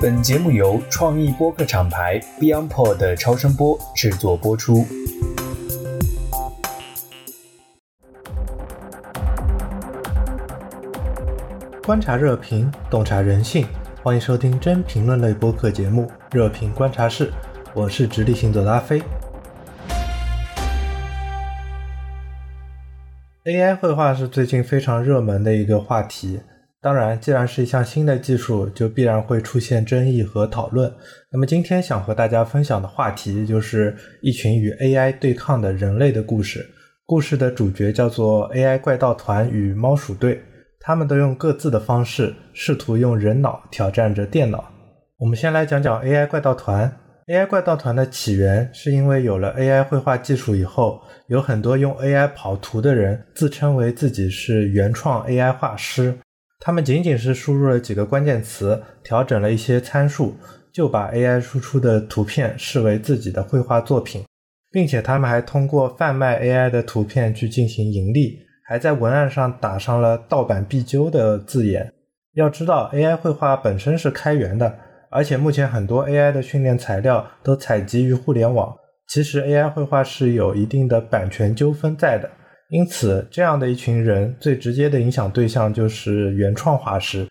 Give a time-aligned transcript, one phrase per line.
[0.00, 4.84] 本节目由创意播客厂牌 BeyondPod 的超声波制作播出。
[11.84, 13.66] 观察热评，洞察人性，
[14.02, 17.30] 欢迎收听真评论类播客节目《热评观察室》，
[17.72, 19.02] 我是直立行走的阿飞。
[23.44, 26.40] AI 绘画是最近非常热门的一个话题。
[26.82, 30.92] 当然，既然是一项新的技术，就必然会出现争议和讨论。
[31.32, 36.64] 那么今天想和大家分享的话题，就是一群与 AI 对抗的人类的故事。
[37.04, 40.40] 故事的主角叫做 AI 怪盗团与猫鼠队，
[40.80, 44.72] 他们都用各自的方式，试图用人脑挑战着电脑。
[45.18, 46.98] 我们先来讲讲 AI 怪盗团。
[47.26, 56.16] AI 怪盗团的起源是因为有了 AI 绘画技术以后，有很多用 AI 跑图的人自称为自己是原创 AI 画师。
[56.58, 60.36] 他们仅仅是输入了几个关键词，调整了一些参数，
[60.72, 64.24] 就把 AI 输出的图片视为自己的绘画作品，
[64.70, 71.92] 并且他们还通过贩卖 AI 的图片去进行盈利，还在文案上打上了“盗版必究”的字眼。
[72.34, 74.78] 要知道，AI 绘画本身是开源的。
[75.08, 78.74] 而且目前很多 AI 的训练材料都采集于互联网，
[79.08, 82.28] 其实 AI 绘画是有一定的版权纠纷在的，
[82.70, 87.28] 因此这样的一群人最直接的影响对象就是原创画师。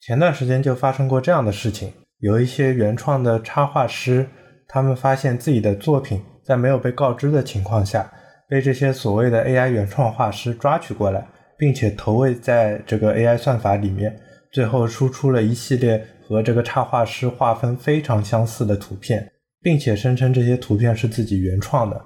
[0.00, 4.26] 前段时间就发生过这样的事情，有一些原创的插画师，
[4.66, 8.10] 他们发现自己的作品在没有被告知的情况下，
[8.48, 11.26] 被这些所谓的 AI 原创画师抓取过来，
[11.58, 14.18] 并且投喂在这个 AI 算法里面，
[14.52, 16.06] 最后输出了一系列。
[16.30, 19.28] 和这个插画师画风非常相似的图片，
[19.60, 22.00] 并且声称这些图片是自己原创的。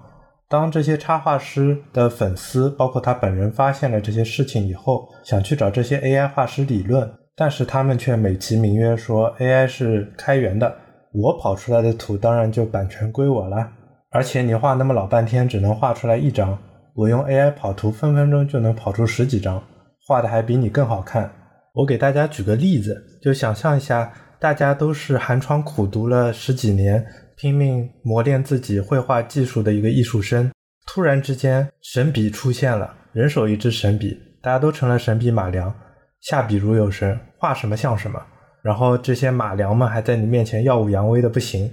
[0.49, 10.77] 当这些插画师的粉丝，包括他本人发现了这些事情以后，想去找这些 AI 画师理论，但是他们却美其名曰说 AI 是开源的，
[11.13, 13.69] 我跑出来的图当然就版权归我了。
[14.11, 16.57] 而且你画那么老半天，只能画出来一张，
[16.95, 19.61] 我用 AI 跑图分分钟就能跑出十几张，
[20.07, 21.29] 画的还比你更好看。
[21.73, 27.05] 我给大家举个例子，就想象一下，大家都是寒窗苦读了十几年，
[27.37, 30.51] 拼命磨练自己绘画技术的一个艺术生，
[30.87, 35.75] 突然之间神笔出现了，人手一支神笔，大家都成了神笔马良，
[36.21, 38.21] 下笔如有神，画什么像什么。
[38.63, 41.71] 然后这些马良们还在你面前耀武扬威的不行，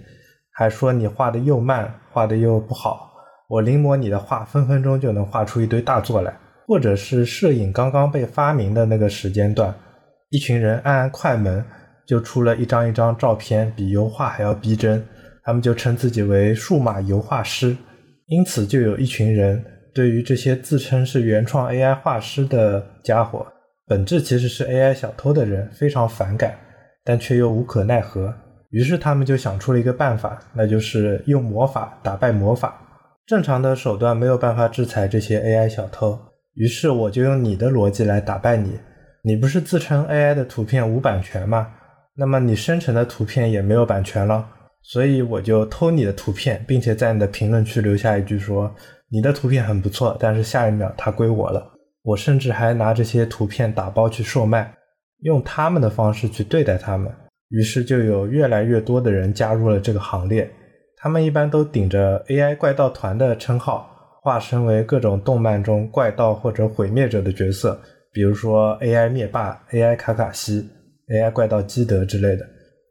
[0.51, 3.11] 还说你画的又慢，画的又不好，
[3.47, 6.37] 我临摹你的画，分分钟就能画出一堆大作来。
[6.67, 9.75] 或者是摄影刚刚被发明的那个时间段。
[10.29, 11.65] 一群人按按快门，
[12.07, 15.05] 就出了一张一张照片，比油画还要逼真。
[15.43, 17.75] 他们就称自己为数码油画师。
[18.27, 19.63] 因此，就有一群人
[19.93, 23.45] 对于这些自称是原创 AI 画师的家伙，
[23.87, 26.57] 本质其实是 AI 小偷的人非常反感，
[27.03, 28.33] 但却又无可奈何。
[28.69, 32.77] 于是，他们就想出了一个办法，那就是用魔法打败魔法。
[33.25, 36.17] 正常的手段没有办法制裁这些 AI 小偷，
[36.53, 38.79] 于是我就用你的逻辑来打败你。
[39.23, 41.67] 你不是自称 AI 的图片无版权吗？
[42.15, 44.47] 那么你生成的图片也没有版权了，
[44.83, 48.73] 所以我就偷你的图片，并且在你的评论区留下一句说
[49.09, 51.71] 你的图片很不错，但是下一秒它归我了。
[52.03, 54.73] 我甚至还拿这些图片打包去售卖，
[55.21, 57.11] 用他们的方式去对待他们。
[57.49, 60.49] 于是就有越来越多的人加入了这个行列。
[60.97, 63.89] 他们一般都顶着 AI 怪盗团的称号，
[64.23, 67.79] 化身为各种动漫中怪盗或者毁灭者的角色。
[68.13, 70.69] 比如说 AI 灭霸、AI 卡卡西、
[71.07, 72.45] AI 怪盗基德之类的，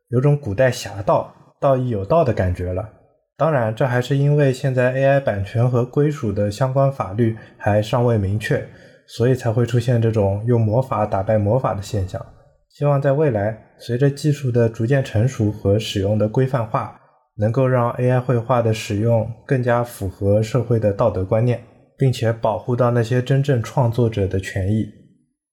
[0.09, 2.89] 有种古代侠盗、道义有道的感觉了。
[3.37, 8.67] 当然，这还是因为现在 AI 版权和归属的相关法律还尚未明确，
[9.07, 12.25] 所以才会出现这种用魔法打败魔法的现象。
[12.71, 16.99] 希望在未来，随着技术的逐渐成熟和使用的规范化，
[17.37, 21.63] 能够让 AI 绘画的使用更加符合社会的道德观念，
[21.99, 24.87] 并且保护到那些真正创作者的权益。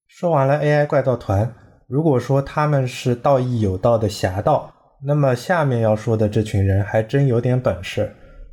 [0.08, 1.54] 说完了 AI 怪盗团，
[1.88, 4.74] 如果说他们是道义有道的侠盗，
[5.06, 8.12] 那么下面要说的这群人还真有点本事。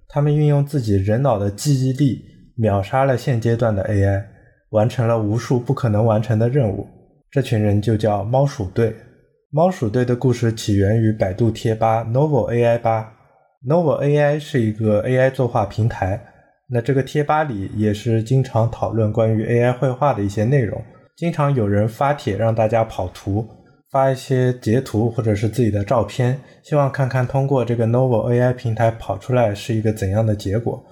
[0.08, 2.22] 他们运用自己人脑的记忆力，
[2.56, 4.24] 秒杀了现阶段的 AI，
[4.70, 6.86] 完成了无数不可能完成的任务。
[7.30, 8.94] 这群人就叫猫鼠队。
[9.50, 13.12] 猫鼠队的故事起源于百度贴吧 Novel AI 吧。
[13.66, 16.22] Novel AI 是一个 AI 作画平台，
[16.68, 20.80] 那这个贴吧里也是经常讨论关于 AI 绘画的一些内容。
[21.16, 23.48] 经常有人发帖让大家跑图，
[23.94, 30.84] 发一些截图或者是自己的照片，希望看看通过这个 Novo AI 平台跑出来是一个怎样的结果。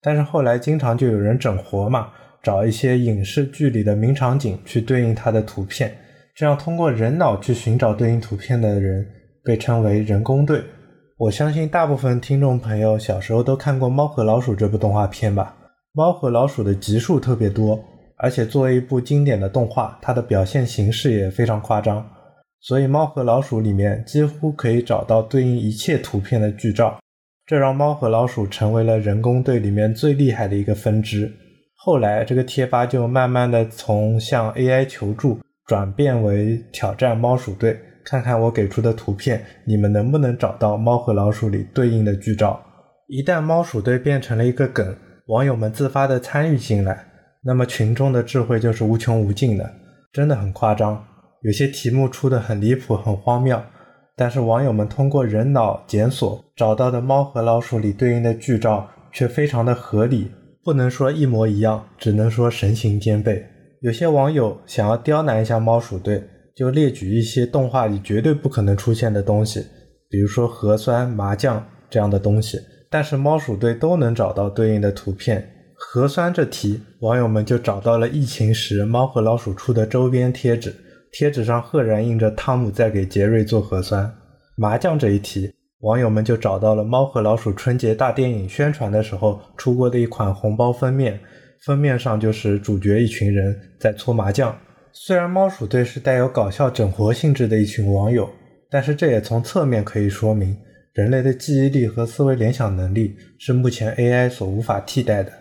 [0.00, 2.08] 但是后来经常就有人整活嘛，
[2.42, 5.94] 找一些影视剧里的名场景去对应它的图片，
[6.34, 9.06] 这样通过人脑去寻找对应图片的人
[9.44, 10.62] 被称为人工队。
[11.18, 15.54] 我相信大部分听众朋友小时候都看过《猫和老鼠》这部动画片吧？
[15.92, 17.78] 猫和老鼠的集数特别多，
[18.16, 22.08] 而且作为一部经典的动画，它的表现形式也非常夸张，
[22.60, 26.98] 所以《猫和老鼠》里面几乎可以找到对应一切图片的剧照，
[27.46, 31.32] 这让猫和老鼠成为了人工队里面最厉害的一个分支。
[31.76, 37.78] 后来，这个贴吧就慢慢的从向 AI 求助转变为挑战猫鼠队。
[38.04, 42.58] 看看我给出的图片，你们能不能找到《猫和老鼠》里对应的剧照？
[43.06, 44.96] 一旦猫鼠队变成了一个梗，
[45.26, 47.06] 网友们自发的参与进来，
[47.44, 49.70] 那么群众的智慧就是无穷无尽的，
[50.12, 51.04] 真的很夸张。
[51.42, 53.60] 有些题目出的很离谱、很荒谬，
[54.16, 60.30] 但是网友们通过人脑检索找到的《猫和老鼠》里对应的剧照却非常的合理，
[60.64, 63.44] 不能说一模一样，只能说神形兼备。
[63.80, 66.22] 有些网友想要刁难一下猫鼠队。
[66.56, 69.64] 就列举一些动画里绝对不可能出现的东西，
[70.10, 72.58] 比如说核酸、麻将这样的东西，
[72.90, 75.48] 但是猫鼠队都能找到对应的图片。
[75.76, 80.74] 核酸这题，网友们就找到了疫情时猫和老鼠出的周边贴纸，
[81.12, 84.12] 贴纸上赫然印着汤姆在给杰瑞做核酸。
[84.56, 91.20] 麻将这一题，网友们就找到了猫和老鼠春节大电影宣传的时候出过的一款红包封面，
[91.64, 94.56] 封面上就是主角一群人在搓麻将。
[94.92, 98.28] 虽然猫鼠队是带有搞笑整活性质的一群网友，
[98.68, 100.56] 但是这也从侧面可以说明，
[100.94, 105.32] 人类的记忆力和思维联想能力是目前 AI 所无法替代的。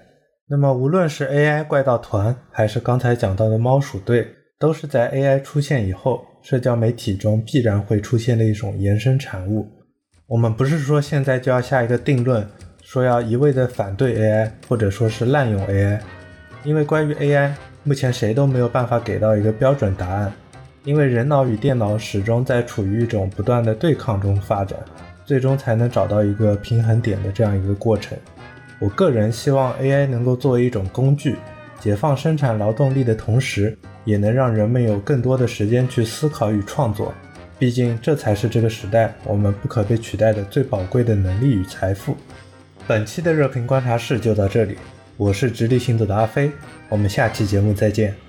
[0.50, 4.28] 那么，无论是 AI 怪盗团，还是刚才讲到的猫鼠队，
[4.59, 9.68] 都是在 AI 出现以后，社交媒体中必然会出现的一种延伸产物。
[10.25, 12.44] 我们不是说现在就要下一个定论，
[12.81, 16.00] 说要一味的反对 AI，或者说是滥用 AI，
[16.63, 17.51] 因为关于 AI。
[17.83, 20.33] 目前谁都没有办法给到一个标准答案，
[20.83, 24.77] 因为人脑与电脑始终在处于一种不断的对抗中发展，
[25.24, 28.18] 最终才能找到一个平衡点的这样一个过程。
[28.80, 31.38] 我个人希望 AI 能够作为一种工具，
[31.79, 37.13] 解放生产劳动力的同时，也能让人们有更多的时间去思考与创作。
[37.59, 42.15] 毕竟这才是这个时代我们不可被取代的最宝贵的能力与财富。
[42.85, 44.77] 本期的热评观察室就到这里。
[45.18, 46.51] 我是直立行走的阿飞，
[46.89, 48.26] 我们下期节目再见。